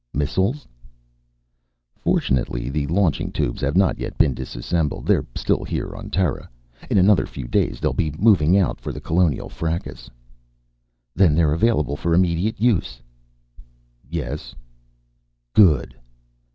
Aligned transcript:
"Missiles?" 0.15 0.65
"Fortunately, 1.95 2.69
the 2.71 2.87
launching 2.87 3.31
tubes 3.31 3.61
have 3.61 3.77
not 3.77 3.99
yet 3.99 4.17
been 4.17 4.33
disassembled. 4.33 5.05
They're 5.05 5.27
still 5.35 5.63
here 5.63 5.95
on 5.95 6.09
Terra. 6.09 6.49
In 6.89 6.97
another 6.97 7.27
few 7.27 7.47
days 7.47 7.79
they'll 7.79 7.93
be 7.93 8.09
moving 8.17 8.57
out 8.57 8.79
for 8.79 8.91
the 8.91 8.99
Colonial 8.99 9.47
fracas." 9.47 10.09
"Then 11.15 11.35
they're 11.35 11.53
available 11.53 11.95
for 11.95 12.15
immediate 12.15 12.59
use?" 12.59 12.99
"Yes." 14.09 14.55
"Good." 15.53 15.93